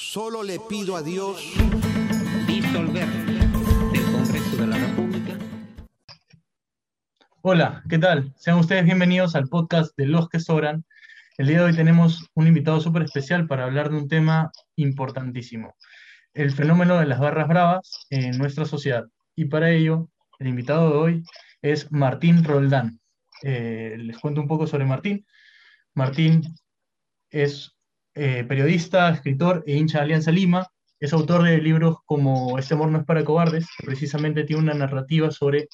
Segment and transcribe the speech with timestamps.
[0.00, 1.42] Solo le pido a Dios
[2.46, 3.08] disolver
[3.92, 5.36] del Congreso de la República.
[7.42, 8.32] Hola, ¿qué tal?
[8.36, 10.84] Sean ustedes bienvenidos al podcast de Los que Sobran.
[11.36, 15.74] El día de hoy tenemos un invitado súper especial para hablar de un tema importantísimo,
[16.32, 19.04] el fenómeno de las barras bravas en nuestra sociedad.
[19.34, 20.08] Y para ello,
[20.38, 21.24] el invitado de hoy
[21.60, 23.00] es Martín Roldán.
[23.42, 25.26] Eh, les cuento un poco sobre Martín.
[25.92, 26.54] Martín
[27.30, 27.77] es
[28.18, 30.66] eh, periodista, escritor e hincha de Alianza Lima.
[31.00, 34.74] Es autor de libros como Este amor no es para cobardes, que precisamente tiene una
[34.74, 35.68] narrativa sobre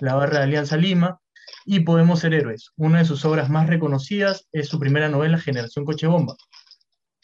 [0.00, 1.18] la barra de Alianza Lima,
[1.64, 2.70] y Podemos ser héroes.
[2.76, 6.36] Una de sus obras más reconocidas es su primera novela, Generación Coche Bomba.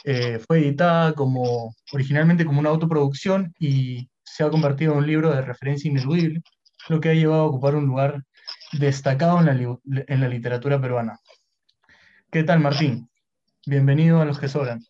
[0.04, 5.30] Eh, fue editada como, originalmente como una autoproducción y se ha convertido en un libro
[5.30, 6.42] de referencia ineludible,
[6.88, 8.24] lo que ha llevado a ocupar un lugar
[8.72, 11.20] destacado en la, en la literatura peruana.
[12.30, 13.08] ¿Qué tal, Martín?
[13.64, 14.84] Bienvenido a los que sobran.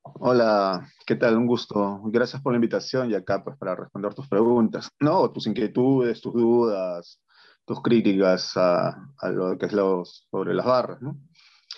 [0.00, 1.36] Hola, ¿qué tal?
[1.36, 2.00] Un gusto.
[2.04, 5.30] Gracias por la invitación y acá pues para responder tus preguntas, ¿no?
[5.30, 7.20] Tus inquietudes, tus dudas,
[7.66, 8.96] tus críticas a,
[9.30, 11.18] lo que es lo, sobre las barras, ¿no?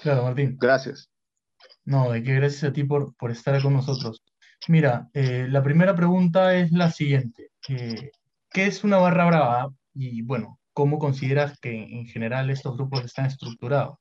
[0.01, 0.57] Claro, Martín.
[0.61, 1.11] Gracias.
[1.85, 4.23] No, de que gracias a ti por, por estar con nosotros.
[4.69, 7.51] Mira, eh, la primera pregunta es la siguiente.
[7.69, 8.13] Eh,
[8.49, 9.75] ¿Qué es una barra brava?
[9.93, 13.99] Y bueno, ¿cómo consideras que en general estos grupos están estructurados?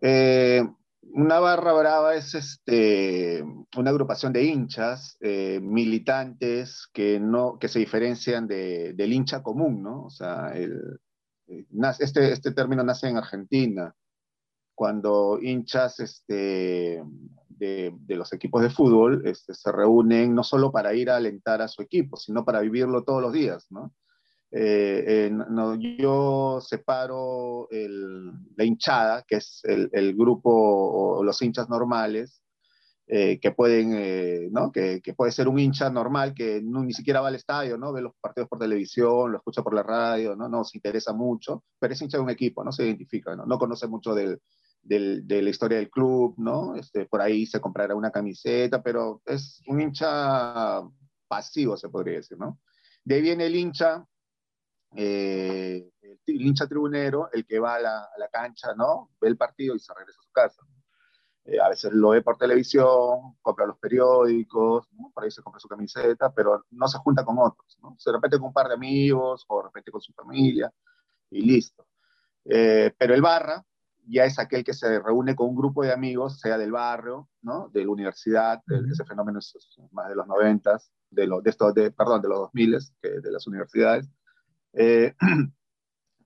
[0.00, 0.62] Eh,
[1.02, 3.42] una barra brava es este,
[3.76, 10.04] una agrupación de hinchas, eh, militantes que, no, que se diferencian del hincha común, ¿no?
[10.04, 10.68] O sea, eh,
[11.98, 13.94] este, este término nace en Argentina,
[14.74, 17.02] cuando hinchas este,
[17.48, 21.62] de, de, los equipos de fútbol este, se reúnen no solo para ir a alentar
[21.62, 23.92] a su equipo, sino para vivirlo todos los días, ¿no?
[24.50, 32.42] Eh, no, yo separo la hinchada, que es el, grupo o los hinchas normales,
[33.10, 34.50] eh, que pueden, eh.
[35.02, 37.90] Que, puede ser un hincha normal que ni siquiera va al estadio, ¿no?
[37.90, 40.46] Ve los partidos por televisión, lo escucha por la radio, ¿no?
[40.48, 42.70] No se interesa mucho, pero es hincha de un equipo, ¿no?
[42.70, 43.46] Se identifica, ¿no?
[43.46, 44.40] No conoce mucho del,
[44.82, 46.74] de la historia del club, ¿no?
[46.76, 50.82] Este, por ahí se comprará una camiseta, pero es un hincha
[51.26, 52.60] pasivo, se podría decir, ¿no?
[53.04, 54.04] De ahí viene el hincha
[54.96, 59.10] eh, el hincha tribunero, el que va a la, cancha, ¿no?
[59.20, 60.62] Ve el partido y se regresa a su casa.
[61.44, 65.68] Eh, a veces lo ve por televisión, compra los periódicos, por ahí se compra su
[65.68, 67.96] camiseta, pero no se junta con otros, ¿no?
[67.98, 70.72] Se repite con un par de amigos o de repente con su familia
[71.30, 71.86] y listo.
[72.44, 73.64] Eh, pero el barra
[74.06, 77.68] ya es aquel que se reúne con un grupo de amigos, sea del barrio, ¿no?
[77.68, 79.54] De la universidad, ese fenómeno es
[79.92, 83.30] más de los noventas, de, los, de, estos, de, perdón, de los 2000, que de
[83.30, 84.08] las universidades,
[84.72, 85.14] eh,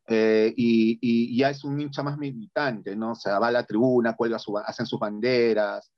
[0.08, 3.12] eh, y, ya es un hincha más militante, ¿no?
[3.12, 5.92] O sea, va a la tribuna, cuelga su, hacen sus banderas,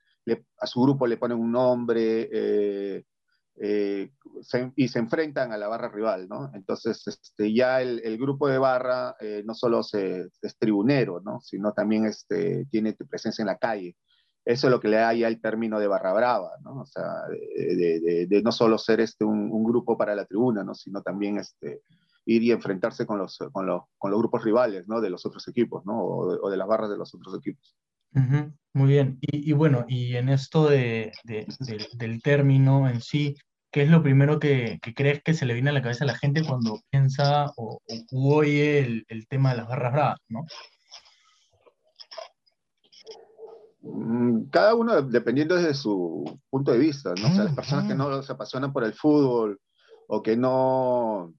[0.59, 3.03] a su grupo le ponen un nombre eh,
[4.75, 6.51] y se enfrentan a la barra rival, ¿no?
[6.53, 11.39] Entonces, este, ya el, grupo de barra no solo se, es tribunero, ¿no?
[11.41, 13.95] Sino también este, tiene presencia en la calle.
[14.43, 16.81] Eso es lo que le da ya el término de barra brava, ¿no?
[16.81, 20.75] O sea, de, no solo ser este, un, un, grupo para la tribuna, ¿no?
[20.75, 21.81] Sino también este,
[22.25, 25.01] ir y enfrentarse con los, con los, con los grupos rivales ¿no?
[25.01, 25.99] de los otros equipos ¿no?
[25.99, 27.75] o, de, las barras de los otros equipos.
[28.73, 29.17] Muy bien.
[29.21, 31.45] Y, y, bueno, y en esto de, de,
[31.93, 33.35] del término en sí,
[33.71, 36.07] ¿qué es lo primero que, que, crees que se le viene a la cabeza a
[36.07, 37.81] la gente cuando piensa o,
[38.13, 40.19] oye el, el, tema de las barras bravas?
[40.29, 40.45] ¿no?
[43.81, 47.27] Mm, cada uno dependiendo desde su punto de vista, ¿no?
[47.27, 49.59] O sea, las personas que no se apasionan por el fútbol
[50.07, 51.33] o que no,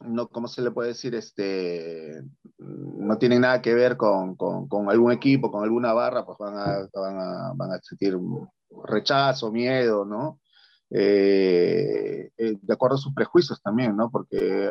[0.00, 1.14] no, ¿cómo se le puede decir?
[1.14, 2.22] Este,
[2.58, 6.88] no tienen nada que ver con, con, algún equipo, con alguna barra, pues van a,
[6.94, 8.16] van a, van a sentir
[8.84, 10.40] rechazo, miedo, ¿no?
[10.90, 14.10] Eh, eh, de acuerdo a sus prejuicios también, ¿no?
[14.10, 14.70] Porque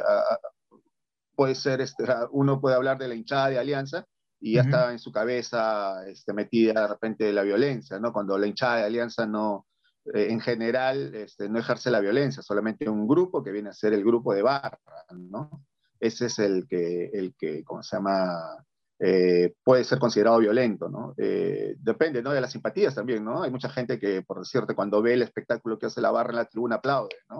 [1.36, 4.06] puede ser, este, uno puede hablar de la hinchada de Alianza
[4.40, 8.14] y ya está en su cabeza este, metida de repente la violencia, ¿no?
[8.14, 9.68] Cuando la hinchada de Alianza no,
[10.14, 13.94] eh, en general este, no ejerce la violencia, solamente un grupo que viene a ser
[13.94, 14.80] el grupo de barra,
[15.14, 15.66] ¿no?
[16.00, 18.66] Ese es el que, el que ¿cómo se llama?
[19.00, 21.14] Eh, puede ser considerado violento, ¿no?
[21.18, 22.32] Eh, depende, ¿no?
[22.32, 23.44] De las simpatías también, ¿no?
[23.44, 26.38] Hay mucha gente que, por decirte, cuando ve el espectáculo que hace la barra en
[26.38, 27.38] la tribuna aplaude, ¿no?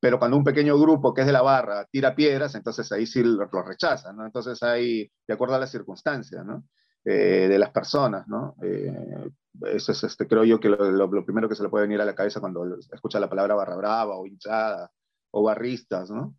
[0.00, 3.22] Pero cuando un pequeño grupo que es de la barra tira piedras, entonces ahí sí
[3.22, 4.26] lo, lo rechazan, ¿no?
[4.26, 6.64] Entonces ahí, de acuerdo a las circunstancias, ¿no?
[7.06, 8.56] de las personas, ¿no?
[9.62, 12.14] Eso es, este, creo yo, que lo, primero que se le puede venir a la
[12.14, 14.90] cabeza cuando escucha la palabra barra brava o hinchada
[15.30, 16.34] o barristas, ¿no?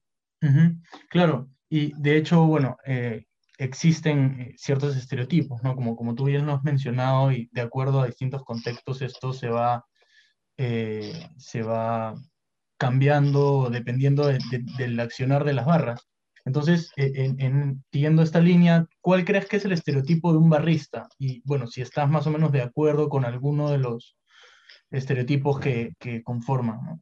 [1.09, 3.25] Claro, y de hecho, bueno, eh,
[3.57, 5.75] existen eh, ciertos estereotipos, ¿no?
[5.75, 9.49] Como, como tú bien lo has mencionado y de acuerdo a distintos contextos esto se
[9.49, 9.85] va,
[10.57, 12.15] eh, se va
[12.77, 16.07] cambiando dependiendo del accionar de las barras.
[16.45, 21.07] Entonces, e, en, siguiendo esta línea, ¿cuál crees que es el estereotipo de un barrista?
[21.17, 24.17] Y bueno, si estás más o menos de acuerdo con alguno de los
[24.91, 26.79] estereotipos que, que conforman.
[26.85, 27.01] ¿no?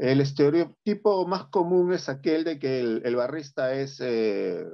[0.00, 4.64] El estereotipo más común es aquel de que el, barrista es eh,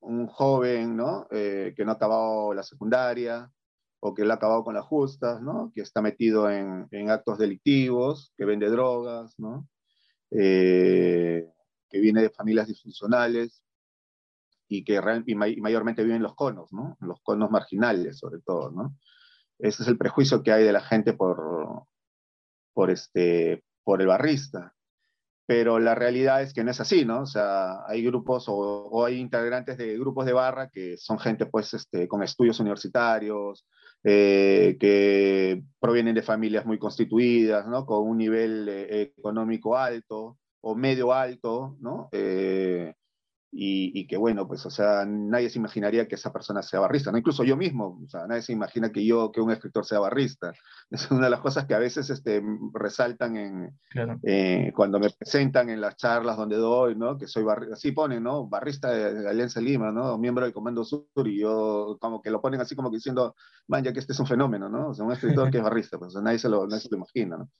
[0.00, 1.26] un joven, ¿no?
[1.30, 3.52] Eh, que no ha acabado la secundaria
[4.00, 5.70] o que lo ha acabado con las justas, ¿no?
[5.74, 9.68] Que está metido en, actos delictivos, que vende drogas, ¿no?
[10.30, 11.48] Eh,
[11.88, 13.62] que viene de familias disfuncionales
[14.68, 16.96] y que mayormente vive en los conos, ¿no?
[17.00, 18.96] Los conos marginales, sobre todo, ¿no?
[19.58, 21.86] Ese es el prejuicio que hay de la gente por,
[22.72, 24.74] por, este, por el barrista.
[25.46, 27.20] Pero la realidad es que no es así, ¿no?
[27.22, 31.74] O sea, hay grupos o, hay integrantes de grupos de barra que son gente, pues,
[31.74, 33.66] este, con estudios universitarios,
[34.04, 37.86] eh, que provienen de familias muy constituidas, ¿no?
[37.86, 42.08] Con un nivel eh, económico alto o medio alto, ¿no?
[42.12, 42.94] Eh,
[43.56, 47.18] y, que bueno, pues, o sea, nadie se imaginaría que esa persona sea barrista, ¿no?
[47.18, 50.52] Incluso yo mismo, o sea, nadie se imagina que yo, que un escritor sea barrista.
[50.90, 52.42] Es una de las cosas que a veces este,
[52.72, 53.78] resaltan en,
[54.22, 57.16] eh, cuando me presentan en las charlas donde doy, ¿no?
[57.16, 58.46] Que soy barrista, así ponen, ¿no?
[58.46, 60.18] Barrista de Alianza Lima, ¿no?
[60.18, 63.34] Miembro del Comando Sur, y yo como que lo ponen así como que diciendo,
[63.66, 64.88] man, ya que este es un fenómeno, ¿no?
[64.88, 67.38] O sea, un escritor que es barrista, pues nadie, se lo, nadie se lo imagina,
[67.38, 67.50] ¿no?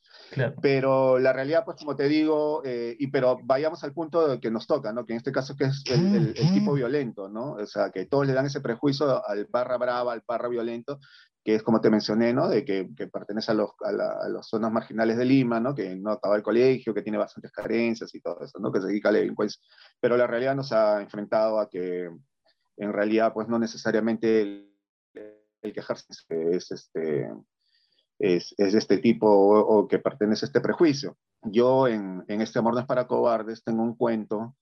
[0.61, 4.67] Pero la realidad, pues como te digo, eh, y pero vayamos al punto que nos
[4.67, 5.05] toca, ¿no?
[5.05, 7.53] Que en este caso que es el, tipo violento, ¿no?
[7.53, 11.01] O sea, que todos le dan ese prejuicio al barra brava, al barra violento,
[11.45, 12.49] que es como te mencioné, ¿no?
[12.49, 15.75] De que, que pertenece a, los, a, las zonas marginales de Lima, ¿no?
[15.75, 18.73] Que no acaba el colegio, que tiene bastantes carencias y todo eso, ¿no?
[18.73, 19.61] Que se dedica a la delincuencia.
[20.01, 22.11] Pero la realidad nos ha enfrentado a que
[22.77, 24.75] en realidad, pues no necesariamente el,
[25.63, 27.31] el quejarse es este
[28.19, 31.17] es, es de este tipo o, que pertenece a este prejuicio.
[31.43, 34.55] Yo en, en, este Amor no es para cobardes tengo un cuento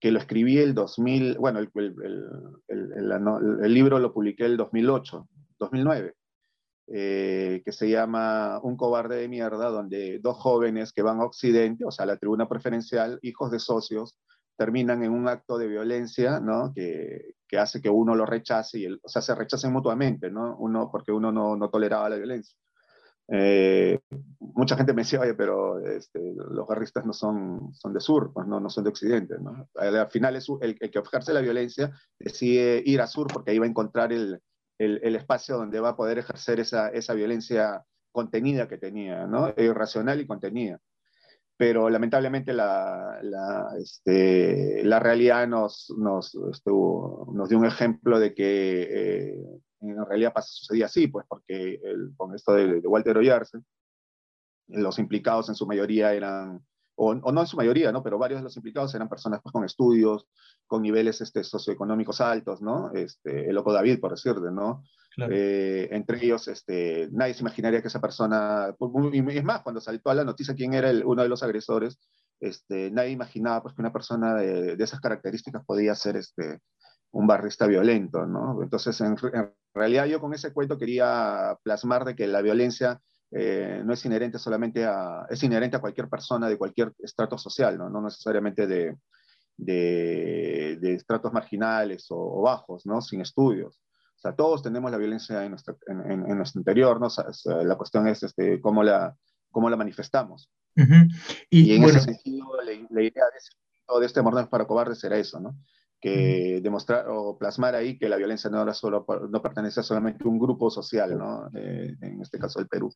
[0.00, 2.24] que lo escribí el 2000, bueno, el, el,
[2.68, 5.28] el libro lo publiqué el 2008,
[5.58, 6.14] 2009,
[6.88, 11.84] eh, que se llama Un cobarde de mierda, donde dos jóvenes que van a Occidente,
[11.84, 14.18] o sea, a la tribuna preferencial, hijos de socios,
[14.56, 16.72] terminan en un acto de violencia, ¿no?
[16.74, 20.56] Que, que hace que uno lo rechace, y el, o sea, se rechacen mutuamente, ¿no?
[20.58, 22.56] Uno, porque uno no, no toleraba la violencia.
[23.28, 23.98] Eh,
[24.38, 26.20] mucha gente me decía, oye, pero este,
[26.50, 29.34] los garristas no son, son de sur, pues no, no son de occidente.
[29.40, 29.68] ¿no?
[29.74, 33.66] Al final es el, que ejerce la violencia decide ir a sur porque ahí va
[33.66, 34.40] a encontrar el,
[34.78, 39.52] el, el espacio donde va a poder ejercer esa, esa violencia contenida que tenía, ¿no?
[39.56, 40.80] irracional y contenida.
[41.58, 48.34] Pero lamentablemente la, la, este, la realidad nos, nos, estuvo, nos dio un ejemplo de
[48.34, 51.80] que eh, en realidad pasa, sucedía así, pues porque
[52.16, 53.58] con esto de, Walter Oyarse,
[54.68, 56.64] los implicados en su mayoría eran,
[56.96, 58.02] o, no en su mayoría, ¿no?
[58.02, 60.26] pero varios de los implicados eran personas pues, con estudios,
[60.66, 62.90] con niveles este, socioeconómicos altos, ¿no?
[62.92, 64.82] Este, el loco David, por decirte, ¿no?
[65.30, 68.74] Eh, entre ellos, este, nadie se imaginaría que esa persona,
[69.12, 71.98] y es más, cuando saltó a la noticia quién era el, uno de los agresores,
[72.40, 76.60] este, nadie imaginaba pues, que una persona de, de esas características podía ser este,
[77.12, 78.62] un barrista violento, ¿no?
[78.62, 79.16] Entonces, en,
[79.74, 84.38] realidad yo con ese cuento quería plasmar de que la violencia eh, no es inherente
[84.38, 87.90] solamente a, es inherente a cualquier persona de cualquier estrato social, ¿no?
[87.90, 88.96] No necesariamente de,
[89.56, 93.00] de, estratos marginales o, bajos, ¿no?
[93.00, 93.80] Sin estudios.
[94.16, 97.08] O sea, todos tenemos la violencia en nuestro, en, nuestro interior, ¿no?
[97.62, 99.14] la cuestión es este, cómo, la,
[99.50, 100.50] cómo la manifestamos.
[101.50, 105.54] y, en ese sentido, la, idea de, de este Mordones para Cobardes era eso, ¿no?
[106.00, 110.28] Que demostrar o plasmar ahí que la violencia no, era solo, no pertenece solamente a
[110.28, 111.48] un grupo social, ¿no?
[111.54, 112.92] Eh, en este caso el Perú.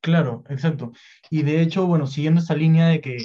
[0.00, 0.92] Claro, exacto.
[1.28, 3.18] Y de hecho, bueno, siguiendo esa línea de que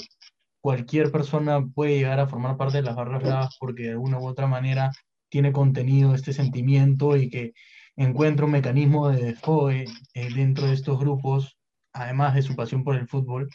[0.60, 4.28] cualquier persona puede llegar a formar parte de las barras bravas porque de alguna u
[4.28, 4.92] otra manera
[5.30, 7.54] tiene contenido este sentimiento y que
[7.96, 11.58] encuentra un mecanismo de desfogue eh, dentro de estos grupos,
[11.94, 13.50] además de su pasión por el fútbol,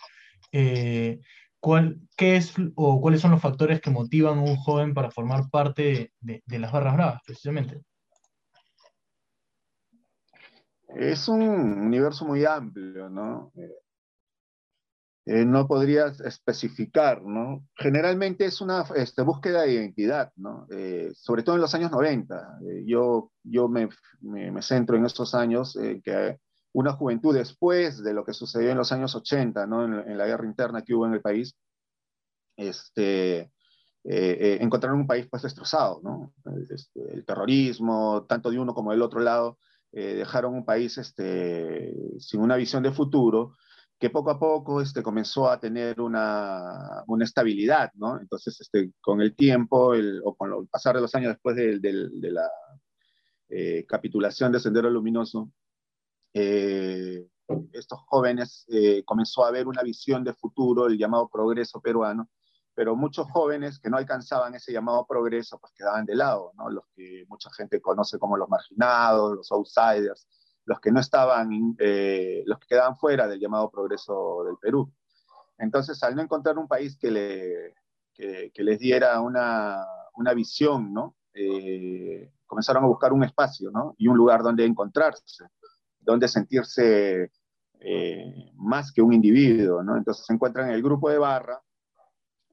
[0.52, 1.20] eh,
[1.60, 5.48] ¿cuál, qué es, o ¿cuáles son los factores que motivan a un joven para formar
[5.50, 7.82] parte de, las barras bravas, precisamente?
[10.88, 13.52] Es un universo muy amplio, ¿no?
[13.54, 13.76] Eh,
[15.26, 17.64] eh, no podrías especificar, ¿no?
[17.76, 20.66] Generalmente es una este, búsqueda de identidad, ¿no?
[20.70, 22.58] Eh, sobre todo en los años 90.
[22.86, 23.88] yo yo me,
[24.20, 26.40] me, centro en estos años que
[26.72, 29.84] una juventud después de lo que sucedió en los años 80, ¿no?
[29.84, 31.56] en, la guerra interna que hubo en el país,
[32.56, 33.50] este,
[34.04, 36.32] encontraron un país pues destrozado, ¿no?
[36.70, 39.58] Este, el terrorismo, tanto de uno como del otro lado,
[39.92, 43.56] dejaron un país este, sin una visión de futuro
[44.00, 48.18] que poco a poco este, comenzó a tener una, una estabilidad, ¿no?
[48.18, 51.78] Entonces, este, con el tiempo, el, o con el pasar de los años después de,
[52.32, 52.48] la
[53.50, 55.50] eh, capitulación de Sendero Luminoso,
[56.32, 57.26] eh,
[57.72, 62.28] estos jóvenes eh, comenzó a haber una visión de futuro, el llamado progreso peruano,
[62.74, 66.70] pero muchos jóvenes que no alcanzaban ese llamado progreso, pues quedaban de lado, ¿no?
[66.70, 70.28] Los que mucha gente conoce como los marginados, los outsiders,
[70.64, 74.92] los que no estaban, eh, los que quedaban fuera del llamado progreso del Perú.
[75.58, 77.74] Entonces, al no encontrar un país que, le,
[78.14, 79.84] que, les diera una,
[80.34, 81.16] visión, ¿no?
[82.46, 83.94] Comenzaron a buscar un espacio ¿no?
[83.98, 85.44] y un lugar donde encontrarse,
[86.00, 87.30] donde sentirse
[87.80, 89.82] eh, más que un individuo.
[89.82, 89.96] ¿no?
[89.96, 91.60] Entonces se encuentran en el grupo de barra,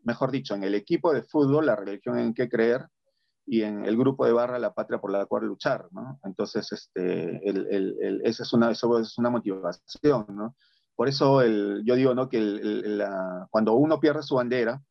[0.03, 2.87] mejor dicho, en el equipo de fútbol, la religión en que creer,
[3.47, 5.87] y en el grupo de barra La Patria por la cual luchar.
[6.23, 10.53] Entonces, este, el, es una, eso es una motivación.
[10.95, 12.27] Por eso yo digo, ¿no?
[12.27, 12.59] Que
[13.49, 14.81] cuando uno pierde su bandera,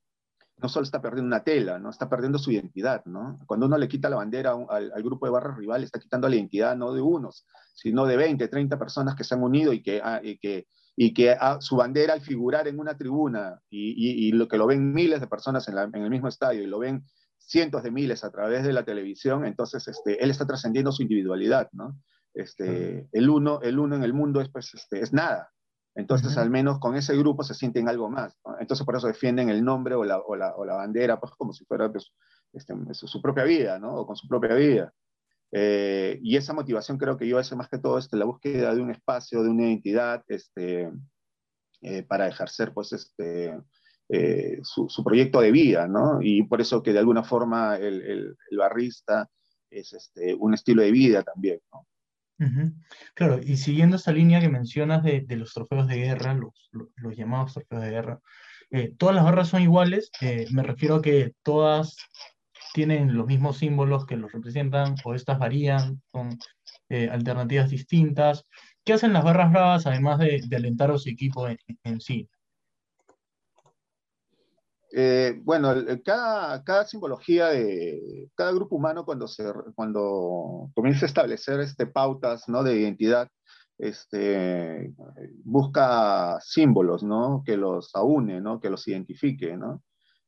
[0.59, 1.91] no solo está perdiendo una tela, ¿no?
[1.91, 3.39] Está perdiendo su identidad, ¿no?
[3.47, 6.37] Cuando uno le quita la bandera al, al, grupo de barra rival, está quitando la
[6.37, 10.01] identidad no de unos, sino de 20, 30 personas que se han unido y que,
[10.03, 14.29] ah, y que, y que ah, su bandera al figurar en una tribuna y, y,
[14.29, 16.67] y, lo que lo ven miles de personas en, la, en el mismo estadio y
[16.67, 17.05] lo ven
[17.39, 21.69] cientos de miles a través de la televisión, entonces este, él está trascendiendo su individualidad,
[21.73, 21.97] ¿no?
[22.35, 25.51] Este, el, uno, el uno en el mundo es, pues, este, es nada.
[25.97, 28.39] Entonces, al menos con ese grupo se sienten algo más.
[28.61, 31.55] Entonces, por eso defienden el nombre o la, o la, o la bandera, pues, como
[31.55, 32.13] si fuera pues,
[32.53, 33.95] este, su propia vida, ¿no?
[33.95, 34.93] O con su propia vida.
[35.53, 38.83] Eh, y esa motivación creo que yo hace más que todo este, la búsqueda de
[38.83, 40.93] un espacio, de una identidad, este,
[41.81, 43.59] eh, para ejercer, pues, este,
[44.11, 46.19] eh, su, proyecto de vida, ¿no?
[46.21, 49.31] Y por eso que de alguna forma el, barrista
[49.71, 51.87] es este, un estilo de vida también, ¿no?
[53.15, 57.83] Claro, y siguiendo esta línea que mencionas de, los trofeos de guerra, los, llamados trofeos
[57.83, 58.21] de guerra,
[58.71, 61.97] eh, todas las barras son iguales, eh, me refiero a que todas
[62.75, 66.39] tienen los mismos símbolos que los representan, o estas varían, son
[67.11, 68.45] alternativas distintas.
[68.85, 72.29] ¿Qué hacen las barras bravas además de, alentar a su equipo en sí?
[74.99, 81.61] Eh, bueno, cada, cada, simbología de cada grupo humano cuando, se, cuando comienza a establecer
[81.61, 82.63] este, pautas ¿no?
[82.63, 83.29] de identidad,
[83.77, 84.95] este,
[85.45, 87.43] busca símbolos ¿no?
[87.45, 88.59] que los aúne, ¿no?
[88.59, 89.55] que los identifique.
[89.55, 89.83] ¿no?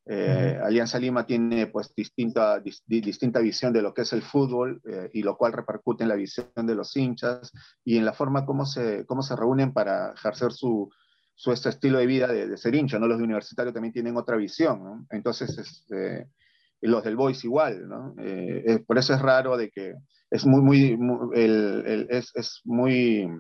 [0.05, 5.09] Eh, Alianza Lima tiene pues distinta, distinta visión de lo que es el fútbol eh,
[5.15, 7.53] y lo cual repercute en la visión de los hinchas
[7.87, 10.91] y en la forma como se, cómo se reúnen para ejercer su,
[11.39, 13.07] su este estilo de vida de, ser hincha, ¿no?
[13.07, 15.07] Los de universitario también tienen otra visión, ¿no?
[15.11, 16.27] Entonces, este,
[16.81, 18.13] los del Boys igual, ¿no?
[18.19, 19.95] Eh, por eso es raro de que
[20.33, 23.31] es muy, muy, el, el, es, es, muy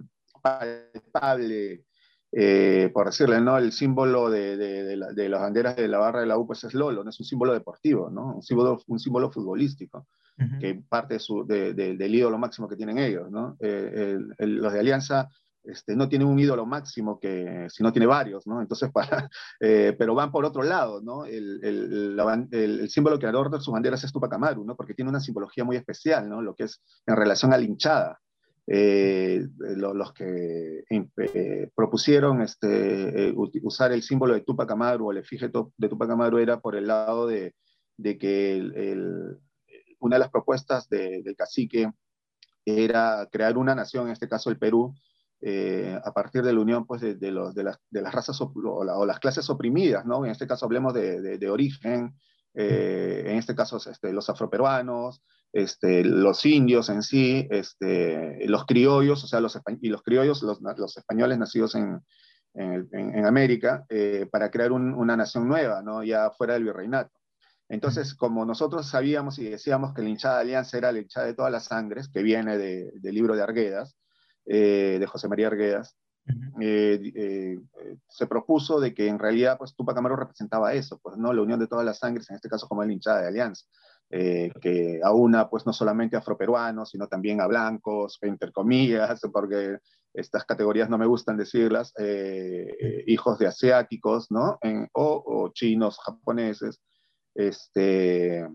[0.40, 1.82] palpable,
[2.30, 3.58] eh, por decirle, ¿no?
[3.58, 6.62] El símbolo de, de, la, de, las banderas de la barra de la U, pues
[6.62, 7.10] es Lolo, ¿no?
[7.10, 8.36] Es un símbolo deportivo, ¿no?
[8.36, 10.06] Un símbolo, un símbolo futbolístico,
[10.38, 10.60] uh -huh.
[10.60, 13.56] que parte de su, del ídolo máximo que tienen ellos, ¿no?
[13.58, 15.28] Eh, el, los de Alianza
[15.68, 18.60] este, no tiene un ídolo máximo que si no tiene varios, ¿no?
[18.60, 21.24] Entonces, para, eh, pero van por otro lado, ¿no?
[21.24, 22.18] El, el,
[22.52, 24.76] el, símbolo creador de sus banderas es Tupac Amaru, ¿no?
[24.76, 26.42] Porque tiene una simbología muy especial, ¿no?
[26.42, 28.20] Lo que es en relación a la hinchada.
[28.70, 35.12] Eh, lo, los que eh, propusieron este, eh, usar el símbolo de Tupac Amaru o
[35.12, 37.54] el efigie de Tupac Amaru era por el lado de,
[37.96, 38.60] de que
[40.00, 41.90] una de las propuestas de, del cacique
[42.66, 44.94] era crear una nación, en este caso el Perú,
[45.40, 48.40] eh, a partir de la unión pues, de, de, los, de, las, de las, razas
[48.40, 48.52] o,
[48.84, 50.24] la, o, las clases oprimidas, ¿no?
[50.24, 52.14] En este caso hablemos de, origen,
[52.54, 59.22] eh, en este caso este, los afroperuanos, este, los indios en sí, este, los criollos,
[59.22, 62.00] o sea, los, y los criollos, los, los españoles nacidos en,
[62.54, 66.02] en, en América, eh, para crear un, una nación nueva, ¿no?
[66.02, 67.12] Ya fuera del virreinato.
[67.68, 71.34] Entonces, como nosotros sabíamos y decíamos que la hinchada de Alianza era la hinchada de
[71.34, 73.96] todas las sangres, que viene de, del libro de Arguedas,
[74.50, 75.94] eh, de José María Arguedas,
[76.60, 77.58] eh, eh,
[78.08, 81.60] se propuso de que en realidad pues Tupac Amaru representaba eso, pues no la unión
[81.60, 83.66] de todas las sangres, en este caso como el hinchada de Alianza,
[84.08, 89.78] que aúna pues no solamente a afroperuanos, sino también a blancos, entre comillas, porque
[90.14, 91.92] estas categorías no me gustan decirlas,
[93.06, 94.58] hijos de asiáticos, ¿no?
[94.62, 96.80] En, o, o, chinos, japoneses,
[97.34, 98.48] este,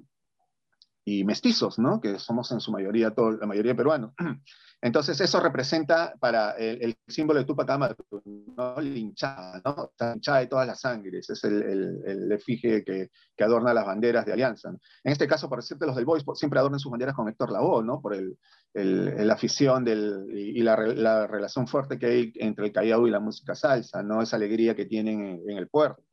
[1.05, 1.99] y mestizos, ¿no?
[1.99, 4.13] Que somos en su mayoría, todo, la mayoría peruanos.
[4.81, 7.95] Entonces eso representa para el, símbolo de Tupac Amaru,
[8.25, 8.81] ¿no?
[8.81, 9.91] La hinchada, ¿no?
[9.97, 13.85] La hinchada de todas las sangres, es el, el, el efigie que, que, adorna las
[13.85, 14.69] banderas de Alianza.
[14.69, 17.83] En este caso, por decirte, los del Boys siempre adornan sus banderas con Héctor Lavoe,
[17.83, 18.01] ¿no?
[18.01, 18.37] Por el,
[18.73, 23.21] la afición del, y la, la, relación fuerte que hay entre el Callao y la
[23.21, 24.21] música salsa, ¿no?
[24.21, 26.03] Esa alegría que tienen en, en el puerto.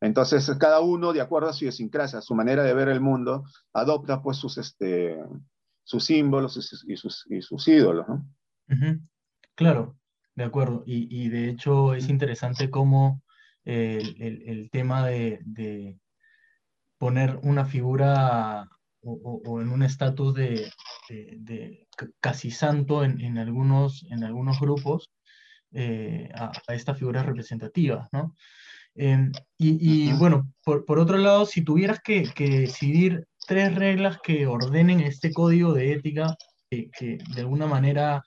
[0.00, 3.44] Entonces, cada uno, de acuerdo a su idiosincrasia, a su manera de ver el mundo,
[3.72, 5.18] adopta pues sus, este,
[5.84, 8.06] sus símbolos y sus, y sus ídolos.
[8.08, 8.26] ¿no?
[9.54, 9.96] Claro,
[10.34, 10.82] de acuerdo.
[10.86, 13.22] Y, y, de hecho es interesante cómo
[13.64, 15.98] el, el, el tema de, de,
[16.98, 18.68] poner una figura
[19.02, 20.70] o, o en un estatus de,
[21.08, 21.86] de,
[22.20, 25.10] casi santo en, en, algunos, en algunos grupos
[25.72, 28.34] eh, a, a, estas figuras representativas, ¿no?
[28.96, 34.18] Eh, y, y, bueno, por, por, otro lado, si tuvieras que, que, decidir tres reglas
[34.22, 36.34] que ordenen este código de ética,
[36.70, 38.22] que, que de alguna manera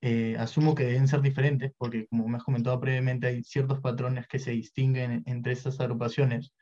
[0.00, 4.26] eh, asumo que deben ser diferentes, porque como me has comentado previamente, hay ciertos patrones
[4.28, 6.52] que se distinguen entre estas agrupaciones.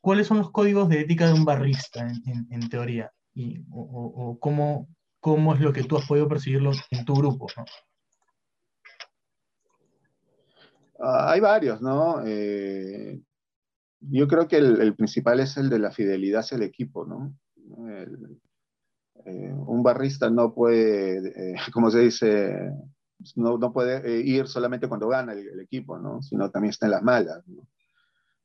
[0.00, 3.10] ¿Cuáles son los códigos de ética de un barrista, en, en, en teoría?
[3.34, 3.82] Y, o,
[4.14, 4.88] o, cómo,
[5.20, 7.46] cómo es lo que tú has podido percibirlo en tu grupo?
[7.56, 7.64] ¿no?
[11.02, 12.22] Uh, hay varios, ¿no?
[12.24, 13.20] Eh,
[13.98, 17.34] yo creo que el, el, principal es el de la fidelidad hacia el equipo, ¿no?
[17.88, 18.40] El,
[19.24, 22.72] eh, un barrista no puede, eh, como se dice,
[23.36, 26.22] no, no puede eh, ir solamente cuando gana el, el, equipo, ¿no?
[26.22, 27.66] Sino también está en las malas, ¿no?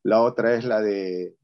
[0.04, 1.36] La otra es la de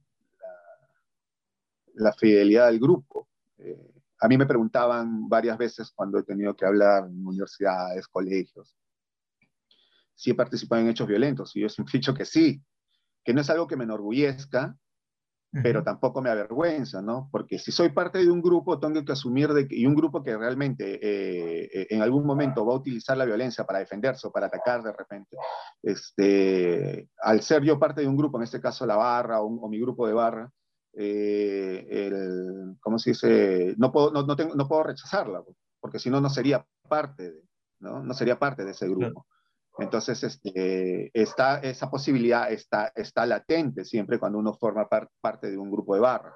[1.96, 3.28] la, la fidelidad al grupo.
[3.58, 8.76] Eh, a mí me preguntaban varias veces cuando he tenido que hablar en universidades, colegios,
[10.16, 11.56] si he participado en hechos violentos.
[11.56, 12.62] Y yo siempre he dicho que sí,
[13.24, 14.76] que no es algo que me enorgullezca,
[15.54, 15.64] uh -huh.
[15.64, 17.30] pero tampoco me avergüenza, ¿no?
[17.32, 20.24] Porque si soy parte de un grupo, tengo que asumir, de que, y un grupo
[20.24, 24.48] que realmente eh, en algún momento va a utilizar la violencia para defenderse o para
[24.48, 25.38] atacar de repente,
[25.82, 29.70] este, al ser yo parte de un grupo, en este caso la barra o, o
[29.70, 30.52] mi grupo de barra,
[30.96, 33.74] eh, el, ¿cómo se dice?
[33.78, 35.44] No puedo, no, no, tengo, no puedo rechazarla,
[35.80, 37.42] porque si no, no sería parte de,
[37.80, 38.04] ¿no?
[38.04, 39.26] No sería parte de ese grupo.
[39.80, 45.58] Entonces, este, está, esa posibilidad está, está latente siempre cuando uno forma par, parte de
[45.58, 46.36] un grupo de barra.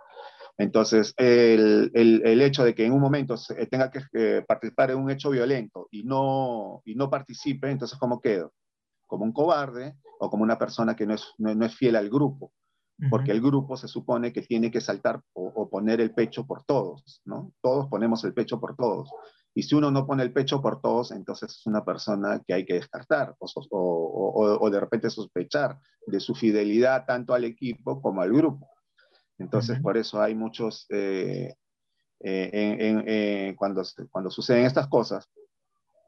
[0.58, 3.36] Entonces, el, el, el, hecho de que en un momento
[3.70, 8.20] tenga que eh, participar en un hecho violento y no, y no participe, entonces, ¿cómo
[8.20, 8.54] quedo?
[9.06, 12.10] Como un cobarde o como una persona que no es, no, no es fiel al
[12.10, 12.52] grupo.
[13.12, 16.64] Porque el grupo se supone que tiene que saltar o, o, poner el pecho por
[16.64, 17.54] todos, ¿no?
[17.62, 19.08] Todos ponemos el pecho por todos.
[19.58, 22.64] Y si uno no pone el pecho por todos, entonces es una persona que hay
[22.64, 28.22] que descartar o, o, o de repente sospechar de su fidelidad tanto al equipo como
[28.22, 28.70] al grupo.
[29.40, 29.82] Entonces, uh -huh.
[29.82, 31.56] por eso hay muchos, eh,
[32.20, 35.28] eh, en, en, eh, cuando, cuando suceden estas cosas,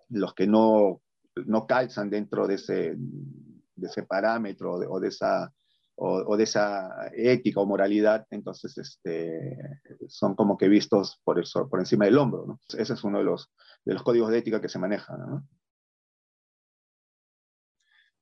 [0.09, 1.01] los que no,
[1.47, 5.51] no calzan dentro de ese, de ese parámetro de, o de esa
[6.01, 9.57] o, de esa ética o moralidad, entonces este,
[10.07, 12.45] son como que vistos por, eso, por encima del hombro.
[12.47, 12.59] ¿no?
[12.77, 13.51] Ese es uno de los,
[13.83, 15.45] de los códigos de ética que se manejan.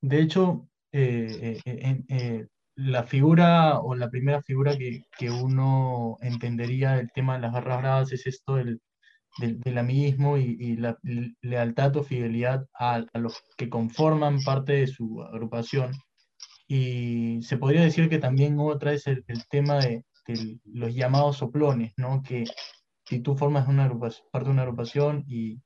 [0.00, 6.92] De hecho, eh, eh, eh, la figura o la primera figura que, que, uno entendería
[6.92, 8.80] del tema de las barras bravas es esto del,
[9.38, 10.96] del, del amiguismo y, y, la
[11.42, 15.92] lealtad o fidelidad a, a los que conforman parte de su agrupación
[16.70, 21.38] y se podría decir que también otra es el, el tema de, de, los llamados
[21.38, 22.22] soplones, ¿no?
[22.22, 22.44] Que
[23.06, 25.62] si tú formas una agrupación, parte de una agrupación y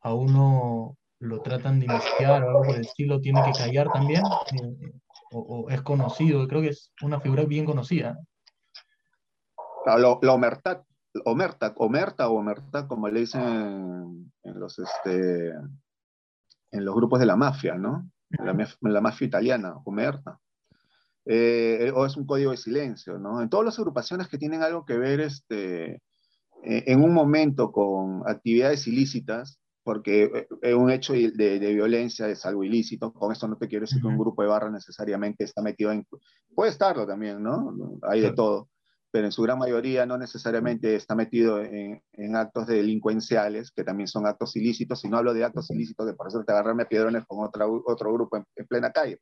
[0.00, 4.22] a uno lo tratan de investigar o algo por el estilo, tiene que callar también,
[4.52, 4.92] eh,
[5.32, 8.16] o, o, es conocido, creo que es una figura bien conocida.
[9.86, 10.84] Lo, lo omerta,
[11.24, 15.48] omerta, omerta o omerta, como le dicen en, en los, este,
[16.70, 18.08] en los grupos de la mafia, ¿no?
[18.30, 20.40] La, la mafia italiana, omerta
[21.26, 23.40] eh, o es un código de silencio, ¿no?
[23.40, 26.02] En todas las agrupaciones que tienen algo que ver este,
[26.62, 32.46] eh, en un momento con actividades ilícitas, porque eh, un hecho de, de, violencia es
[32.46, 34.02] algo ilícito, con esto no te quiero decir uh -huh.
[34.02, 36.06] que un grupo de barra necesariamente está metido en...
[36.54, 37.74] Puede estarlo también, ¿no?
[38.02, 38.70] Hay de todo,
[39.10, 44.08] pero en su gran mayoría no necesariamente está metido en, en, actos delincuenciales, que también
[44.08, 46.88] son actos ilícitos, y no hablo de actos ilícitos de por eso te agarrarme a
[46.88, 49.20] piedrones con otra, otro grupo en, en plena calle,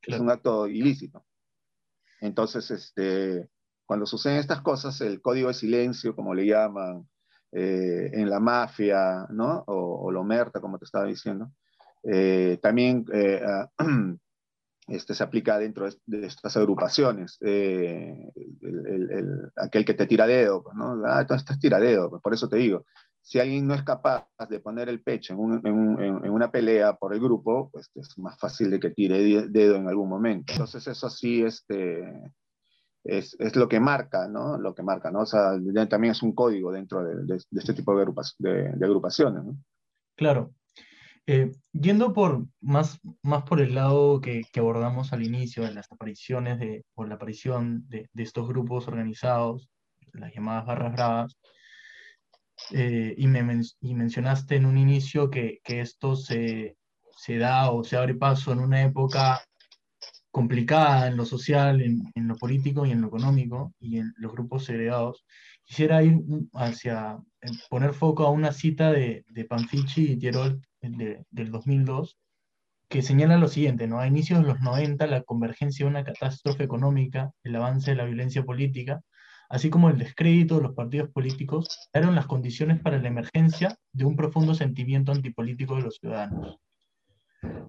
[0.00, 0.16] claro.
[0.16, 1.24] es un acto ilícito.
[2.20, 3.48] Entonces, este,
[3.86, 7.08] cuando suceden estas cosas, el código de silencio, como le llaman,
[7.52, 9.62] eh, en la mafia, ¿no?
[9.66, 11.52] O, o lo merta, como te estaba diciendo,
[12.02, 13.40] eh, también eh,
[14.88, 17.38] este, se aplica dentro de, estas agrupaciones.
[19.56, 21.00] aquel que te tira dedo, ¿no?
[21.06, 22.84] Ah, entonces estás tira dedo, por eso te digo,
[23.24, 27.70] si alguien no es capaz de poner el pecho en, una pelea por el grupo,
[27.72, 30.52] pues es más fácil de que tire dedo en algún momento.
[30.52, 32.04] Entonces eso sí este,
[33.02, 34.58] es, es, lo que marca, ¿no?
[34.58, 35.20] Lo que marca, ¿no?
[35.20, 35.52] O sea,
[35.88, 38.04] también es un código dentro de, este tipo de,
[38.38, 39.56] de, agrupaciones, ¿no?
[40.16, 40.52] Claro.
[41.26, 45.90] Eh, yendo por más, más por el lado que, que, abordamos al inicio de las
[45.90, 49.70] apariciones de, por la aparición de, de estos grupos organizados,
[50.12, 51.38] las llamadas barras bravas,
[52.70, 56.76] eh, y, me y, mencionaste en un inicio que, que esto se,
[57.16, 59.42] se, da o se abre paso en una época
[60.30, 64.32] complicada en lo social, en, en, lo político y en lo económico y en los
[64.32, 65.24] grupos segregados.
[65.64, 66.20] Quisiera ir
[66.54, 72.18] hacia eh, poner foco a una cita de, de Panfichi y Tierol de, del 2002
[72.88, 73.98] que señala lo siguiente, ¿no?
[73.98, 78.04] A inicios de los 90, la convergencia de una catástrofe económica, el avance de la
[78.04, 79.00] violencia política,
[79.54, 84.04] así como el descrédito de los partidos políticos, eran las condiciones para la emergencia de
[84.04, 86.58] un profundo sentimiento antipolítico de los ciudadanos.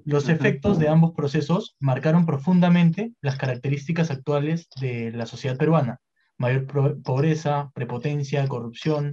[0.03, 5.99] Los efectos de ambos procesos marcaron profundamente las características actuales de la sociedad peruana,
[6.39, 6.65] mayor
[7.03, 9.11] pobreza, prepotencia, corrupción.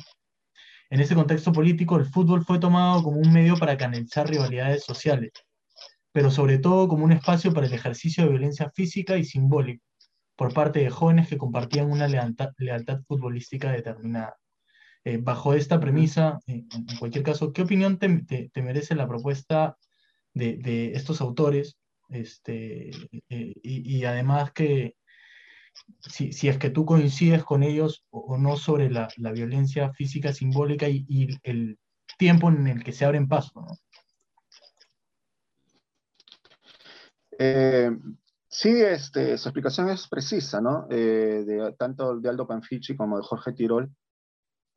[0.89, 5.33] En ese contexto político, el fútbol fue tomado como un medio para canalizar rivalidades sociales,
[6.11, 9.85] pero sobre todo como un espacio para el ejercicio de violencia física y simbólica,
[10.37, 12.51] por parte de jóvenes que compartían una lealtad,
[13.07, 14.37] futbolística determinada.
[15.05, 16.69] Eh, bajo esta premisa, en
[16.99, 19.77] cualquier caso, ¿qué opinión te, merece la propuesta
[20.33, 21.77] de, estos autores?
[22.09, 22.91] Este,
[23.29, 24.95] eh, y, además que
[26.01, 31.29] si, es que tú coincides con ellos o, no sobre la, violencia física simbólica y,
[31.43, 31.79] el
[32.19, 33.53] tiempo en el que se abren paso.
[33.61, 33.79] ¿no?
[38.53, 40.87] Sí, este, su explicación es precisa, ¿no?
[40.91, 43.91] Eh, de, tanto de Aldo Panfichi como de Jorge Tirol,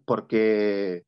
[0.06, 1.04] porque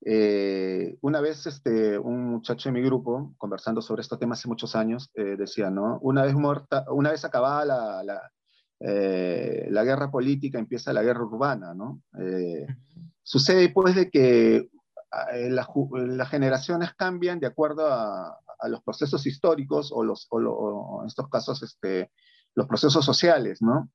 [0.00, 4.74] eh, una vez este, un muchacho de mi grupo, conversando sobre estos temas hace muchos
[4.74, 5.98] años, eh, decía, ¿no?
[6.00, 8.32] Una vez, muerta, una vez acabada la, la,
[9.68, 12.00] la, guerra política, empieza la guerra urbana, ¿no?
[13.22, 14.70] sucede pues de que
[15.50, 20.28] las generaciones cambian de acuerdo a, a los procesos históricos o, los,
[21.00, 22.10] en estos casos este,
[22.54, 23.90] los procesos sociales, ¿no?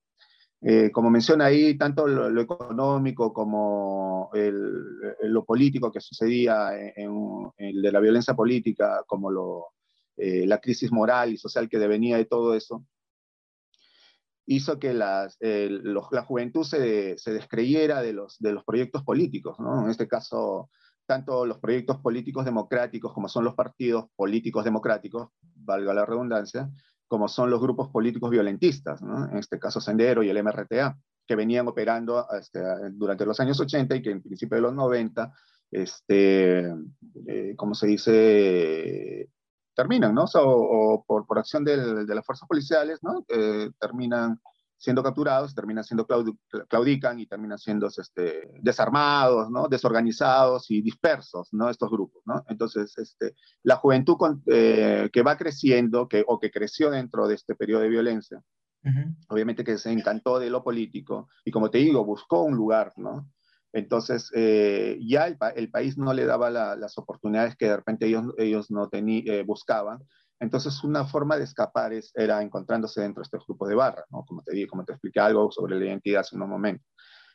[0.63, 7.99] Eh, como menciona ahí, tanto lo, económico como lo político que sucedía en, de la
[7.99, 9.71] violencia política, como
[10.17, 12.85] eh, la crisis moral y social que devenía de todo eso,
[14.45, 19.83] hizo que las, la juventud se, se, descreyera de los, de los proyectos políticos, ¿no?
[19.83, 20.69] En este caso,
[21.11, 26.69] tanto los proyectos políticos democráticos como son los partidos políticos democráticos, valga la redundancia,
[27.05, 30.97] como son los grupos políticos violentistas, en este caso Sendero y el MRTA,
[31.27, 32.61] que venían operando este,
[32.93, 35.33] durante los años 80 y que en principio de los 90,
[35.71, 36.73] este,
[37.27, 39.29] eh, como se dice,
[39.75, 40.23] terminan, ¿no?
[40.35, 43.25] O, por, por, acción de las fuerzas policiales, ¿no?
[43.81, 44.39] terminan
[44.81, 46.07] siendo capturados, terminan siendo
[46.67, 49.67] claudican y terminan siendo este, desarmados, ¿no?
[49.67, 51.69] desorganizados y dispersos, ¿no?
[51.69, 52.23] estos grupos.
[52.25, 52.43] ¿no?
[52.47, 54.17] Entonces, este, la juventud
[54.47, 58.41] eh, que va creciendo que, o que creció dentro de este periodo de violencia,
[59.29, 63.29] obviamente que se encantó de lo político y como te digo, buscó un lugar, ¿no?
[63.73, 68.25] Entonces, eh, ya el, el, país no le daba las oportunidades que de repente ellos,
[68.37, 69.99] ellos no eh, buscaban,
[70.41, 74.25] entonces, una forma de escapar es, era encontrándose dentro de este grupo de barra, ¿no?
[74.25, 76.87] Como te dije, como te expliqué algo sobre la identidad hace unos momentos.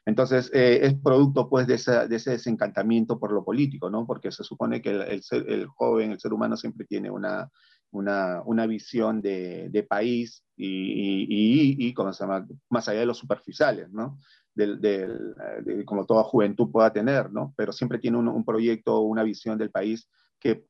[0.04, 4.04] Entonces, eh, es producto, pues, de, ese desencantamiento por lo político, ¿no?
[4.06, 7.48] Porque se supone que el, joven, el ser humano, siempre tiene una,
[7.92, 12.44] una, una visión de, de país y, y, y, ¿cómo se llama?
[12.70, 14.18] Más allá de los superficiales, ¿no?
[14.52, 15.32] Del, del,
[15.64, 17.54] de, como toda juventud pueda tener, ¿no?
[17.56, 20.08] Pero siempre tiene un, un proyecto, una visión del país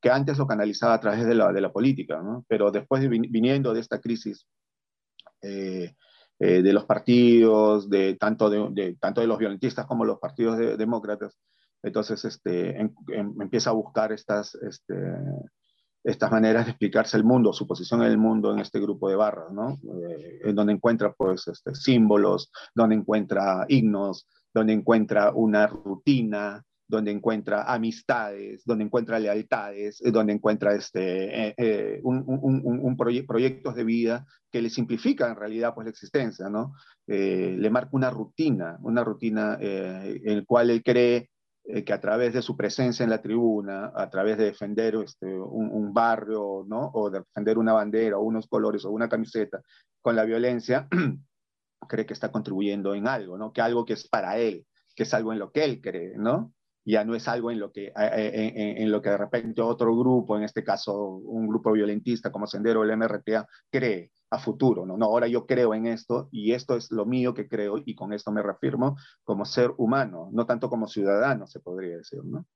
[0.01, 2.45] que, antes lo canalizaba a través de la, de la política, ¿no?
[2.49, 4.47] pero después viniendo de esta crisis
[5.43, 5.95] eh,
[6.39, 11.39] eh, de los partidos, de tanto de, tanto de los violentistas como los partidos demócratas,
[11.83, 12.77] entonces este,
[13.09, 14.95] empieza a buscar estas, este,
[16.03, 19.17] estas maneras de explicarse el mundo, su posición en el mundo en este grupo de
[19.17, 19.79] barras, ¿no?
[20.09, 27.11] Eh, en donde encuentra pues, este, símbolos, donde encuentra himnos, donde encuentra una rutina, donde
[27.11, 33.75] encuentra amistades, donde encuentra lealtades, eh, donde encuentra este, eh, eh, un, un, un proyectos
[33.75, 36.75] de vida que le simplifican en realidad pues, la existencia, ¿no?
[37.07, 41.31] le marca una rutina, una rutina en la cual él cree
[41.69, 45.27] eh, que a través de su presencia en la tribuna, a través de defender este,
[45.27, 46.93] un, barrio, ¿no?
[46.95, 49.61] O de defender una bandera o unos colores o una camiseta
[50.01, 50.87] con la violencia,
[51.89, 53.53] cree que está contribuyendo en algo, ¿no?
[53.53, 56.53] Que algo que es para él, que es algo en lo que él cree, ¿no?
[56.87, 60.37] Ya no es algo en lo que, en, en lo que de repente otro grupo,
[60.37, 64.97] en este caso un grupo violentista como Sendero o el MRTA, cree a futuro, ¿no?
[64.97, 68.13] No, ahora yo creo en esto y esto es lo mío que creo y con
[68.13, 72.47] esto me reafirmo como ser humano, no tanto como ciudadano, se podría decir, ¿no?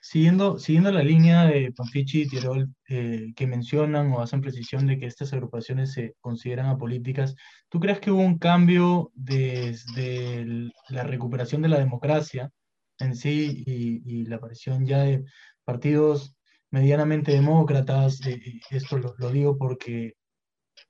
[0.00, 5.00] Siguiendo, siguiendo la línea de Panfichi y Tirol eh, que mencionan o hacen precisión de
[5.00, 7.34] que estas agrupaciones se consideran apolíticas,
[7.68, 12.52] ¿tú crees que hubo un cambio desde la recuperación de la democracia
[12.98, 15.24] en sí y, la aparición ya de
[15.64, 16.36] partidos
[16.70, 18.24] medianamente demócratas?
[18.26, 20.14] Eh, eh, esto lo, lo, digo porque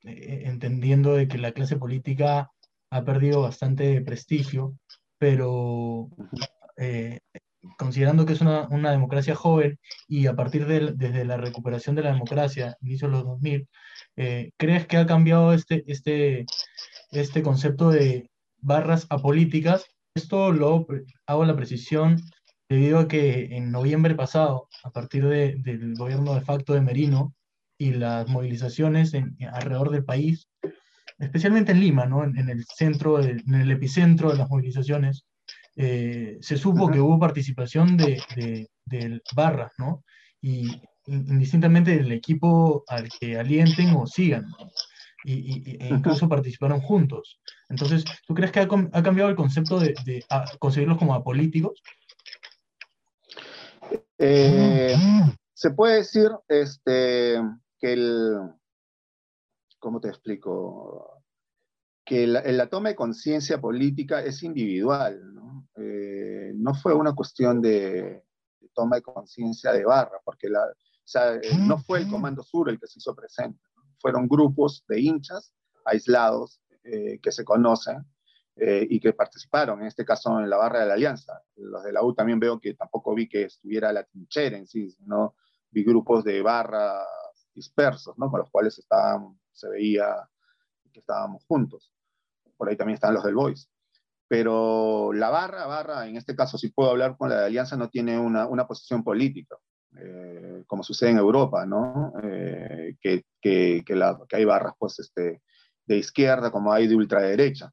[0.03, 2.51] entendiendo de que la clase política
[2.91, 4.79] ha perdido bastante prestigio,
[5.19, 6.11] pero
[7.77, 12.03] considerando que es una, una, democracia joven y a partir de desde la recuperación de
[12.03, 13.69] la democracia, inicio de los 2000,
[14.17, 16.47] eh, ¿crees que ha cambiado este, este,
[17.11, 19.87] este concepto de barras apolíticas?
[20.17, 20.87] Esto lo
[21.27, 22.17] hago la precisión
[22.71, 27.35] debido a que en noviembre pasado, a partir de, del gobierno de facto de Merino
[27.79, 30.49] y las movilizaciones en, alrededor del país,
[31.19, 32.25] especialmente en Lima, ¿no?
[32.25, 35.27] en, en el centro, en el epicentro de las movilizaciones,
[35.77, 38.23] eh, se supo que hubo participación de,
[38.87, 40.03] de, barras, ¿no?
[40.41, 44.47] Y indistintamente del equipo al que alienten o sigan,
[45.25, 47.39] y, e incluso participaron juntos.
[47.69, 49.95] Entonces, ¿tú crees que ha, cambiado el concepto de,
[50.59, 51.83] conseguirlos como apolíticos?
[54.19, 54.95] Eh,
[55.53, 57.43] se puede decir este,
[57.79, 58.39] que el,
[59.79, 61.17] ¿cómo te explico?
[62.07, 65.69] que la, toma de conciencia política es individual, ¿no?
[65.75, 68.23] Eh, no fue una cuestión de,
[68.73, 73.01] toma de conciencia de barra, porque eh, no fue el Comando Sur el que se
[73.01, 73.61] hizo presente,
[73.99, 75.53] fueron grupos de hinchas
[75.85, 78.05] aislados eh, que se conocen
[78.59, 81.43] y que participaron, en este caso en la barra de la Alianza.
[81.57, 84.91] Los de la U también veo que tampoco vi que estuviera la trinchera en sí,
[84.93, 85.35] sino
[85.71, 87.05] vi grupos de barra
[87.53, 88.31] dispersos, ¿no?
[88.31, 90.27] con los cuales estaban, se veía
[90.91, 91.93] que estábamos juntos
[92.57, 93.69] por ahí también están los del Voice.
[94.29, 97.91] Pero la barra, barra, en este caso, si puedo hablar con la de Alianza, no
[97.91, 99.57] tiene una, una posición política,
[99.97, 102.13] eh, como sucede en Europa, ¿no?
[102.23, 105.43] Eh, que, que, que, la, que, hay barras, pues, este,
[105.87, 107.73] de izquierda como hay de ultraderecha.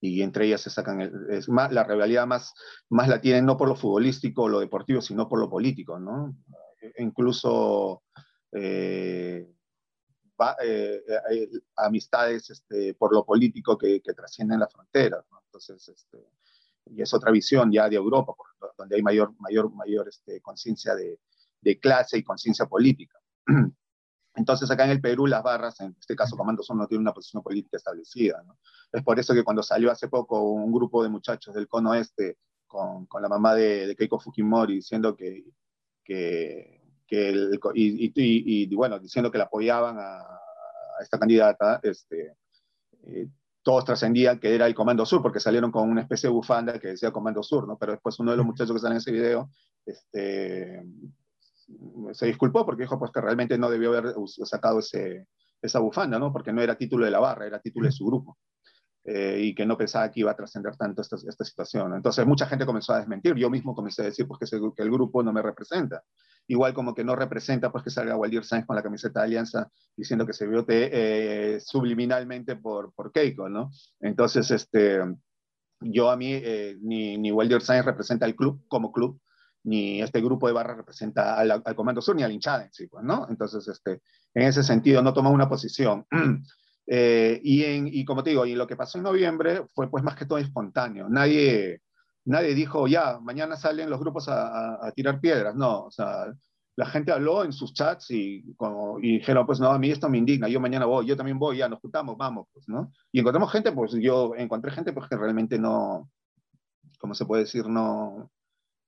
[0.00, 1.00] Y entre ellas se sacan,
[1.30, 2.54] es más, la rivalidad más,
[2.88, 6.36] más la tienen no por lo futbolístico o lo deportivo, sino por lo político, ¿no?
[6.80, 8.02] E incluso
[8.50, 9.48] eh,
[10.64, 15.24] eh, eh, amistades este, por lo político que, trascienden las fronteras.
[15.46, 16.18] Entonces, este,
[16.86, 18.34] y es otra visión ya de Europa,
[18.76, 21.20] donde hay mayor, mayor, mayor este, conciencia de,
[21.60, 23.18] de, clase y conciencia política.
[24.34, 27.12] Entonces, acá en el Perú, las barras, en este caso Comando Son, no tienen una
[27.12, 28.42] posición política establecida.
[28.46, 28.58] ¿no?
[28.90, 32.38] Es por eso que cuando salió hace poco un grupo de muchachos del Cono Este
[32.66, 35.44] con, con la mamá de, de, Keiko Fujimori diciendo que,
[36.02, 36.82] que
[37.74, 40.24] y, bueno, diciendo que la apoyaban a,
[41.00, 42.36] esta candidata, este,
[43.04, 43.28] eh,
[43.62, 46.88] todos trascendían que era el Comando Sur, porque salieron con una especie de bufanda que
[46.88, 47.76] decía Comando Sur, ¿no?
[47.76, 49.50] Pero después uno de los muchachos que sale en ese video
[49.84, 50.84] este,
[52.12, 55.26] se disculpó porque dijo pues, que realmente no debió haber sacado ese,
[55.60, 56.32] esa bufanda, ¿no?
[56.32, 58.38] Porque no era título de la barra, era título de su grupo.
[59.04, 61.92] Eh, y que no pensaba que iba a trascender tanto esta, esta, situación.
[61.92, 65.24] Entonces mucha gente comenzó a desmentir, yo mismo comencé a decir pues, que, el grupo
[65.24, 66.04] no me representa.
[66.46, 69.68] Igual como que no representa pues, que salga Waldir Sáenz con la camiseta de Alianza
[69.96, 73.70] diciendo que se vio eh, subliminalmente por, por Keiko, ¿no?
[73.98, 75.00] Entonces, este,
[75.80, 79.20] yo a mí, eh, ni, ni Waldir Sáenz representa al club como club,
[79.64, 82.86] ni este grupo de barra representa al, al Comando Sur, ni al hinchada en sí,
[82.88, 83.26] pues, ¿no?
[83.28, 84.00] Entonces, este,
[84.34, 86.06] en ese sentido, no toma una posición.
[86.84, 90.02] Eh, y, en, y como te digo, y lo que pasó en noviembre fue pues
[90.02, 91.08] más que todo espontáneo.
[91.08, 91.80] Nadie,
[92.24, 95.54] nadie dijo, ya, mañana salen los grupos a, tirar piedras.
[95.54, 96.26] No, o sea,
[96.76, 100.08] la gente habló en sus chats y, como, y dijeron, pues no, a mí esto
[100.08, 102.92] me indigna, yo mañana voy, yo también voy, ya nos juntamos, vamos, pues, ¿no?
[103.12, 106.10] Y encontramos gente, pues yo encontré gente pues que realmente no,
[106.98, 107.66] ¿cómo se puede decir?
[107.68, 108.30] No,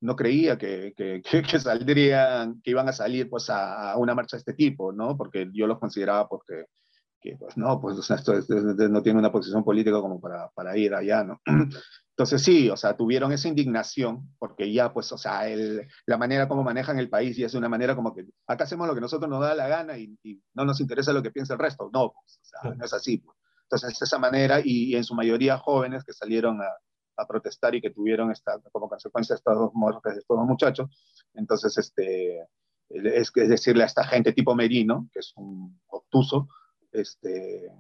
[0.04, 4.36] no creía que, que, que, saldrían, que iban a salir pues a, a, una marcha
[4.36, 5.16] de este tipo, ¿no?
[5.16, 6.66] Porque yo los consideraba porque
[7.22, 10.76] que pues no, pues o sea, esto, no tiene una posición política como para, para,
[10.76, 11.40] ir allá, ¿no?
[12.10, 16.48] Entonces sí, o sea, tuvieron esa indignación porque ya, pues, o sea, el, la manera
[16.48, 19.30] como manejan el país y es una manera como que acá hacemos lo que nosotros
[19.30, 21.88] nos da la gana y, y no nos interesa lo que piensa el resto.
[21.94, 23.18] No, pues, o sea, no es así.
[23.18, 23.38] Pues.
[23.70, 26.68] Entonces, esa manera y, y, en su mayoría jóvenes que salieron a,
[27.16, 30.90] a protestar y que tuvieron esta, como consecuencia estos dos muertes de estos dos muchachos.
[31.34, 32.40] Entonces, este,
[32.88, 36.48] es, es decirle a esta gente tipo Merino, que es un obtuso,
[36.92, 37.70] este,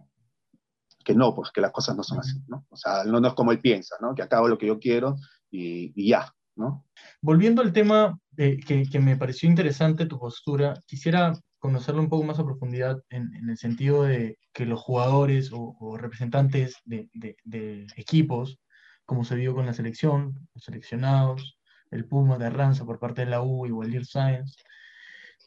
[1.04, 2.66] que no, pues que las cosas no son así, ¿no?
[2.70, 4.14] O sea, no, no es como él piensa, ¿no?
[4.14, 5.16] Que acabo lo que yo quiero
[5.50, 6.86] y, y ya, ¿no?
[7.20, 12.24] Volviendo al tema eh, que, que, me pareció interesante tu postura, quisiera conocerlo un poco
[12.24, 17.08] más a profundidad en, en el sentido de que los jugadores o, o representantes de,
[17.14, 18.58] de, de, equipos,
[19.04, 21.58] como se vio con la selección, los seleccionados,
[21.90, 24.62] el Puma de Arranza por parte de la U y Waldir Science,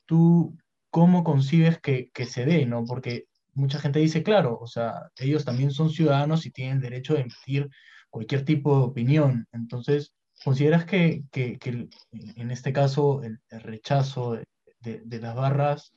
[0.05, 0.57] tú
[0.89, 2.85] cómo concibes que, que se dé, ¿no?
[2.85, 7.21] Porque mucha gente dice, claro, o sea, ellos también son ciudadanos y tienen derecho de
[7.21, 7.69] emitir
[8.09, 9.47] cualquier tipo de opinión.
[9.51, 14.45] Entonces, ¿consideras que, que, que en este caso el, el rechazo de,
[14.79, 15.93] de, de, las barras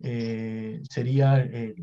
[0.00, 1.74] eh, sería eh,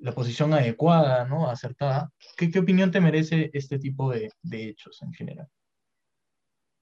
[0.00, 1.48] la posición adecuada, ¿no?
[1.48, 2.12] acertada?
[2.36, 5.48] ¿Qué, ¿Qué, opinión te merece este tipo de, hechos en general?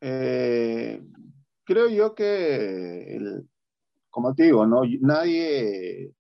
[0.00, 1.02] Eh,
[1.64, 3.18] creo yo que,
[4.11, 4.83] como te digo, ¿no?
[5.00, 6.12] nadie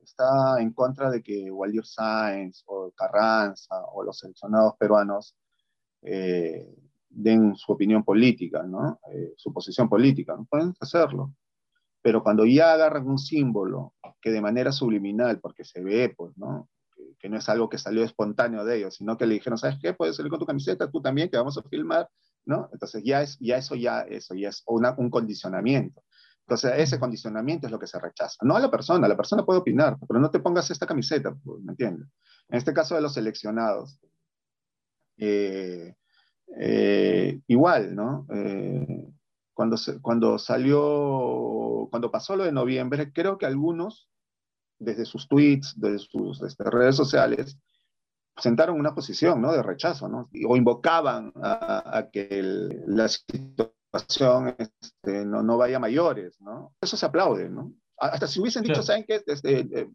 [0.00, 5.34] está en contra de que Waldir Sáenz o Carranza o los seleccionados peruanos
[6.02, 6.68] eh,
[7.08, 9.00] den su opinión política, ¿no?
[9.12, 10.44] Eh, su posición política, ¿no?
[10.44, 11.32] Pueden hacerlo.
[12.04, 16.68] Pero cuando ya agarran un símbolo que de manera subliminal, porque se ve, pues, ¿no?
[16.94, 19.78] Que, que no es algo que salió espontáneo de ellos, sino que le dijeron, ¿sabes
[19.80, 19.94] qué?
[19.94, 22.06] Puedes salir con tu camiseta, tú también, que vamos a filmar,
[22.44, 22.68] ¿no?
[22.74, 26.02] Entonces ya, es, ya eso ya, eso ya es una, un condicionamiento.
[26.40, 28.36] Entonces, ese condicionamiento es lo que se rechaza.
[28.42, 31.62] No a la persona, la persona puede opinar, pero no te pongas esta camiseta, pues,
[31.62, 32.06] ¿me entiendes?
[32.50, 33.98] En este caso de los seleccionados,
[35.16, 35.94] eh,
[36.58, 38.26] eh, igual, ¿no?
[38.30, 39.08] Eh,
[39.54, 44.08] cuando, se, cuando salió, cuando pasó lo de noviembre, creo que algunos,
[44.78, 47.56] desde sus tweets, desde sus este, redes sociales,
[48.36, 49.52] sentaron una posición, ¿no?
[49.52, 50.28] De rechazo, ¿no?
[50.48, 56.74] O invocaban a, a que el, la situación este, no, no vaya a mayores, ¿no?
[56.80, 57.72] Eso se aplaude, ¿no?
[57.96, 58.86] Hasta si hubiesen dicho, claro.
[58.86, 59.22] ¿saben qué?
[59.24, 59.88] Este, eh,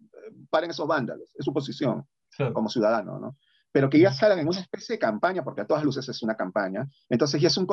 [0.50, 2.54] paren esos vándalos, es su posición claro.
[2.54, 3.38] como ciudadano, ¿no?
[3.72, 6.36] Pero que ya salgan en una especie de campaña, porque a todas luces es una
[6.36, 7.68] campaña, entonces ya es, un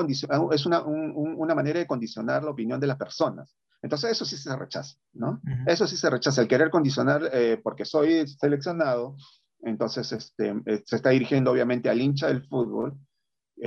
[0.52, 3.56] es una, un, una manera de condicionar la opinión de las personas.
[3.82, 5.40] Entonces eso sí se rechaza, ¿no?
[5.42, 5.64] Uh -huh.
[5.66, 9.16] Eso sí se rechaza, el querer condicionar eh, porque soy seleccionado,
[9.62, 12.94] entonces este, eh, se está dirigiendo obviamente al hincha del fútbol,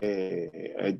[0.01, 0.99] eh,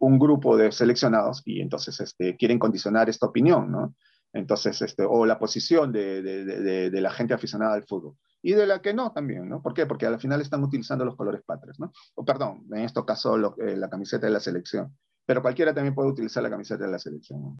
[0.00, 3.94] un grupo de seleccionados y entonces este, quieren condicionar esta opinión, ¿no?
[4.32, 8.16] Entonces, este, o la posición de, de, de, de, la gente aficionada al fútbol.
[8.42, 9.62] Y de la que no también, ¿no?
[9.62, 9.86] ¿Por qué?
[9.86, 11.92] Porque al final están utilizando los colores patrios, ¿no?
[12.16, 14.96] O perdón, en este caso eh, la camiseta de la selección.
[15.24, 17.56] Pero cualquiera también puede utilizar la camiseta de la selección.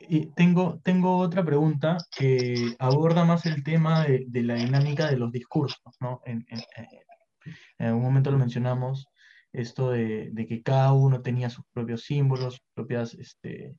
[0.00, 5.30] Y tengo, tengo otra pregunta que aborda más el tema de, la dinámica de los
[5.30, 6.22] discursos, ¿no?
[6.24, 6.60] En, en,
[7.78, 9.06] en, un momento lo mencionamos,
[9.52, 13.76] esto de, de, que cada uno tenía sus propios símbolos, sus propias, este,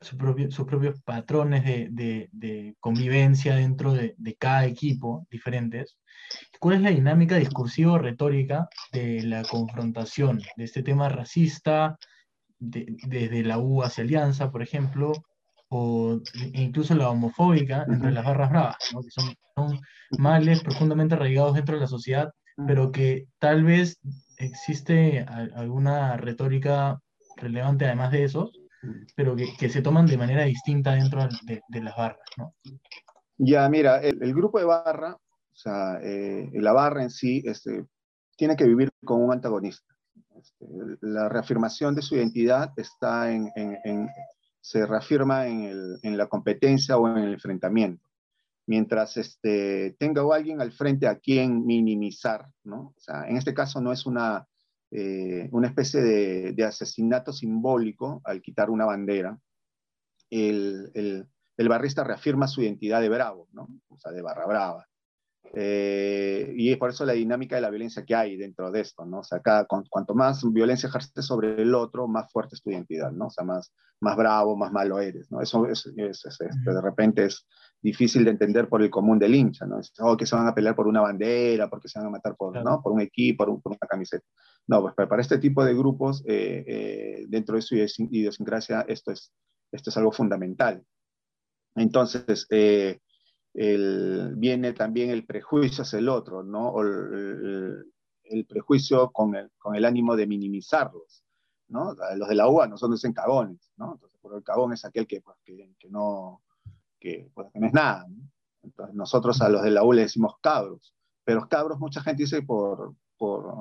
[0.00, 5.98] sus propios patrones de, de, de convivencia dentro de, cada equipo diferentes.
[6.60, 11.96] ¿Cuál es la dinámica discursivo-retórica de la confrontación, de este tema racista,
[12.58, 15.12] desde la U hacia Alianza, por ejemplo,
[15.68, 16.20] o
[16.52, 19.02] incluso la homofóbica entre las barras bravas, ¿no?
[19.02, 19.80] que son, son
[20.18, 22.30] males profundamente arraigados dentro de la sociedad,
[22.66, 23.98] pero que tal vez
[24.38, 27.00] existe alguna retórica
[27.36, 28.52] relevante además de esos,
[29.14, 32.54] pero que, que, se toman de manera distinta dentro de, de las barras, ¿no?
[33.36, 37.84] Ya, mira, el, el, grupo de barra, o sea, eh, la barra en sí, este,
[38.36, 39.94] tiene que vivir con un antagonista.
[40.36, 40.66] Este,
[41.00, 44.08] la reafirmación de su identidad está en, en, en
[44.60, 48.08] se reafirma en, el, en, la competencia o en el enfrentamiento.
[48.66, 52.94] Mientras este, tenga alguien al frente a quien minimizar, ¿no?
[52.96, 54.46] O sea, en este caso no es una,
[54.96, 59.36] eh, una especie de, de, asesinato simbólico al quitar una bandera.
[60.30, 61.26] El, el,
[61.56, 63.68] el, barrista reafirma su identidad de bravo, ¿no?
[63.88, 64.86] O sea, de barra brava.
[65.52, 69.04] Eh, y es por eso la dinámica de la violencia que hay dentro de esto,
[69.04, 69.18] ¿no?
[69.18, 72.70] O sea, cada, cu cuanto más violencia ejerces sobre el otro, más fuerte es tu
[72.70, 73.26] identidad, ¿no?
[73.26, 75.40] O sea, más, más bravo, más malo eres, ¿no?
[75.40, 77.48] Eso es, es, es, es de repente es
[77.84, 79.78] difícil de entender por el común del hincha, ¿no?
[79.78, 82.34] Es, oh, que se van a pelear por una bandera, porque se van a matar
[82.34, 82.70] por, claro.
[82.70, 82.82] ¿no?
[82.82, 84.24] por un equipo, por, un, por, una camiseta.
[84.66, 89.30] No, pues para este tipo de grupos, eh, eh, dentro de su idiosincrasia, esto es,
[89.70, 90.82] esto es algo fundamental.
[91.74, 93.00] Entonces, eh,
[93.52, 96.70] el, viene también el prejuicio hacia el otro, ¿no?
[96.70, 97.84] O el,
[98.22, 101.22] el, prejuicio con el, con el ánimo de minimizarlos,
[101.68, 101.94] ¿no?
[102.16, 103.92] Los de la UA no son dicen cagones, ¿no?
[103.92, 106.43] Entonces, el cagón es aquel que, pues, que, que no,
[107.04, 108.24] que, pues, que, no es nada, ¿no?
[108.62, 112.40] Entonces, nosotros a los de la U le decimos cabros, pero cabros mucha gente dice
[112.40, 113.54] por, por,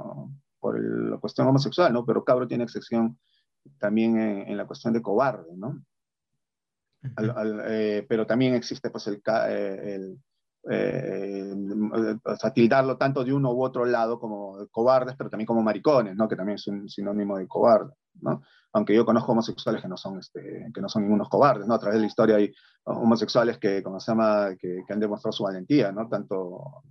[0.59, 2.05] por la cuestión homosexual, ¿no?
[2.05, 3.19] Pero cabro tiene excepción
[3.79, 5.83] también en, la cuestión de cobarde, ¿no?
[7.67, 10.19] Eh, pero también existe pues el, eh, el
[10.69, 11.53] eh,
[12.53, 16.27] tildarlo tanto de uno u otro lado como cobardes, pero también como maricones, ¿no?
[16.27, 17.93] que también es un sinónimo de cobarde.
[18.21, 18.41] ¿no?
[18.73, 21.67] Aunque yo conozco homosexuales que no son, este, que no son ningunos cobardes.
[21.67, 21.73] ¿no?
[21.73, 22.53] A través de la historia hay
[22.85, 23.97] homosexuales que, como
[24.59, 26.07] que, han demostrado su valentía, ¿no?
[26.07, 26.83] tanto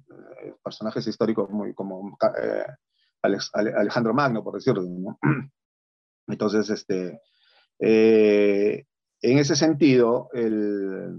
[0.42, 2.66] eh, personajes históricos como eh,
[3.22, 4.82] Alejandro Magno, por decirlo.
[4.82, 5.18] ¿no?
[6.26, 7.20] Entonces, este,
[7.78, 8.84] eh,
[9.22, 11.16] en ese sentido, el,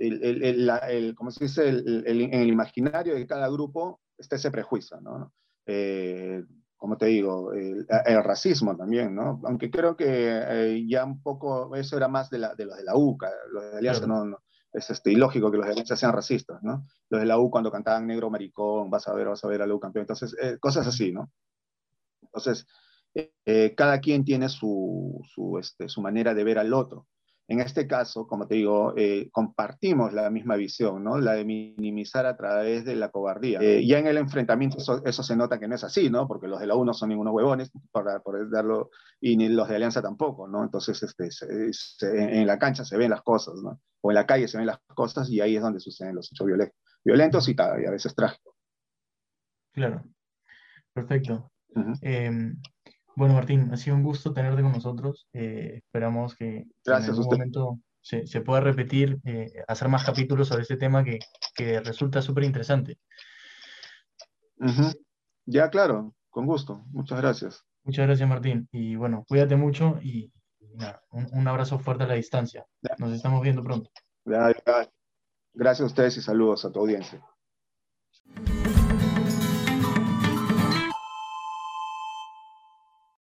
[0.00, 5.32] el, el, como se dice, en el imaginario de cada grupo está ese prejuicio, ¿no?
[5.66, 6.42] Eh,
[6.76, 7.86] como te digo, el,
[8.24, 9.40] racismo también, ¿no?
[9.44, 12.84] Aunque creo que eh, ya un poco, eso era más de, la, de los de
[12.84, 14.38] la UCA, los de Alianza no,
[14.72, 16.86] es este, ilógico que los de Alianza sean racistas, ¿no?
[17.10, 19.66] Los de la U cuando cantaban negro maricón, vas a ver, vas a ver a
[19.66, 21.30] la U campeón, entonces, eh, cosas así, ¿no?
[22.22, 22.66] Entonces,
[23.76, 27.08] cada quien tiene su, su, este, su manera de ver al otro.
[27.50, 31.18] En este caso, como te digo, eh, compartimos la misma visión, ¿no?
[31.18, 33.58] La de minimizar a través de la cobardía.
[33.60, 36.28] Eh, ya en el enfrentamiento eso, se nota que no es así, ¿no?
[36.28, 38.90] Porque los de la U no son ningunos huevones, para poder darlo,
[39.20, 40.62] y ni los de Alianza tampoco, ¿no?
[40.62, 43.80] Entonces, este, en la cancha se ven las cosas, ¿no?
[44.00, 46.46] O en la calle se ven las cosas y ahí es donde suceden los hechos
[47.02, 48.54] violentos, y, y a veces trágicos.
[49.72, 50.04] Claro.
[50.94, 51.50] Perfecto.
[53.20, 55.28] Bueno, Martín, ha sido un gusto tenerte con nosotros.
[55.34, 60.62] Eh, esperamos que en algún momento se, se, pueda repetir, eh, hacer más capítulos sobre
[60.62, 61.18] este tema que,
[61.54, 62.98] que resulta súper interesante.
[65.44, 66.82] Ya, claro, con gusto.
[66.92, 67.62] Muchas gracias.
[67.84, 68.66] Muchas gracias, Martín.
[68.72, 70.32] Y bueno, cuídate mucho y,
[70.76, 72.64] nada, un, un, abrazo fuerte a la distancia.
[72.96, 73.90] Nos estamos viendo pronto.
[74.24, 74.90] Ya, ya.
[75.52, 77.22] Gracias a ustedes y saludos a tu audiencia.